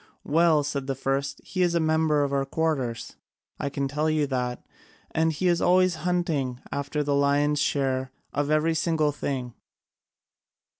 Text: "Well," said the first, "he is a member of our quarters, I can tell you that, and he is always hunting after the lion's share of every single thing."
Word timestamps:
"Well," 0.25 0.63
said 0.63 0.87
the 0.87 0.95
first, 0.95 1.41
"he 1.43 1.61
is 1.61 1.75
a 1.75 1.79
member 1.79 2.23
of 2.23 2.33
our 2.33 2.43
quarters, 2.43 3.17
I 3.59 3.69
can 3.69 3.87
tell 3.87 4.09
you 4.09 4.25
that, 4.25 4.65
and 5.11 5.31
he 5.31 5.47
is 5.47 5.61
always 5.61 5.97
hunting 6.01 6.59
after 6.71 7.03
the 7.03 7.13
lion's 7.13 7.59
share 7.59 8.11
of 8.33 8.49
every 8.49 8.73
single 8.73 9.11
thing." 9.11 9.53